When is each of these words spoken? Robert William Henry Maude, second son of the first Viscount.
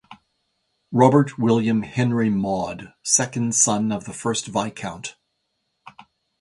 Robert 0.91 1.37
William 1.37 1.83
Henry 1.83 2.31
Maude, 2.31 2.91
second 3.03 3.53
son 3.53 3.91
of 3.91 4.05
the 4.05 4.13
first 4.13 4.47
Viscount. 4.47 5.15